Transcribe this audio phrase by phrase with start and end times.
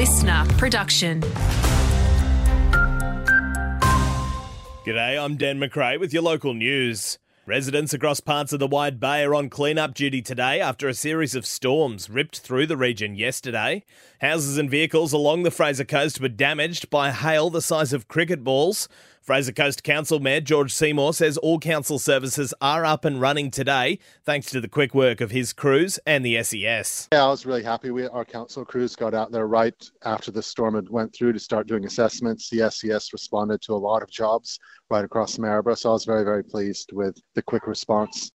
[0.00, 1.20] LiSTNR production.
[4.86, 7.18] G'day, I'm Dan McRae with your local news.
[7.44, 11.34] Residents across parts of the Wide Bay are on clean-up duty today after a series
[11.34, 13.84] of storms ripped through the region yesterday.
[14.22, 18.42] Houses and vehicles along the Fraser Coast were damaged by hail the size of cricket
[18.42, 18.88] balls.
[19.30, 24.00] Fraser Coast Council Mayor George Seymour says all council services are up and running today
[24.24, 27.06] thanks to the quick work of his crews and the SES.
[27.12, 27.92] Yeah, I was really happy.
[27.92, 31.38] We, our council crews got out there right after the storm had went through to
[31.38, 32.50] start doing assessments.
[32.50, 34.58] The SES responded to a lot of jobs
[34.90, 38.32] right across Maryborough, so I was very, very pleased with the quick response.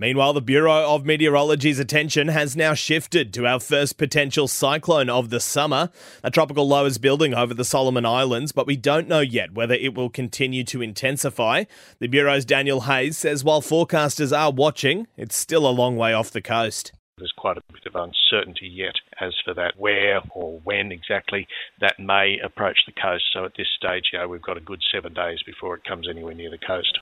[0.00, 5.30] Meanwhile, the Bureau of Meteorology's attention has now shifted to our first potential cyclone of
[5.30, 5.90] the summer.
[6.22, 9.74] A tropical low is building over the Solomon Islands, but we don't know yet whether
[9.74, 11.64] it will continue to intensify.
[11.98, 16.30] The Bureau's Daniel Hayes says while forecasters are watching, it's still a long way off
[16.30, 16.92] the coast.
[17.16, 21.48] There's quite a bit of uncertainty yet as for that where or when exactly
[21.80, 23.24] that may approach the coast.
[23.32, 26.08] So at this stage, you know, we've got a good seven days before it comes
[26.08, 27.00] anywhere near the coast.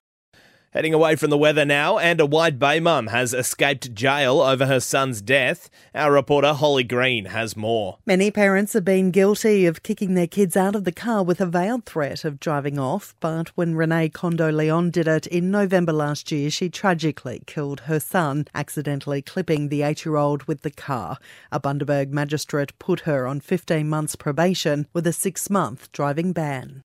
[0.70, 4.66] Heading away from the weather now, and a Wide Bay mum has escaped jail over
[4.66, 5.70] her son's death.
[5.94, 7.98] Our reporter Holly Green has more.
[8.04, 11.46] Many parents have been guilty of kicking their kids out of the car with a
[11.46, 16.30] veiled threat of driving off, but when Renee Condo Leon did it in November last
[16.30, 21.16] year, she tragically killed her son, accidentally clipping the eight year old with the car.
[21.50, 26.82] A Bundaberg magistrate put her on 15 months probation with a six month driving ban.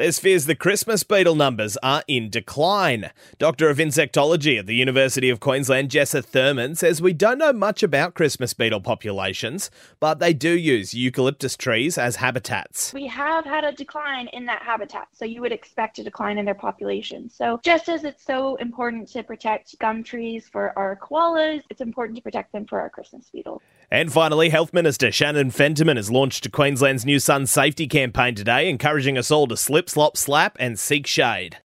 [0.00, 3.10] There's fears the Christmas beetle numbers are in decline.
[3.38, 7.82] Doctor of Insectology at the University of Queensland, Jessa Thurman, says we don't know much
[7.82, 12.94] about Christmas beetle populations, but they do use eucalyptus trees as habitats.
[12.94, 16.46] We have had a decline in that habitat, so you would expect a decline in
[16.46, 17.28] their population.
[17.28, 22.16] So, just as it's so important to protect gum trees for our koalas, it's important
[22.16, 23.60] to protect them for our Christmas beetle.
[23.92, 29.18] And finally, Health Minister Shannon Fentiman has launched Queensland's new sun safety campaign today, encouraging
[29.18, 31.58] us all to slip, slop, slap, and seek shade.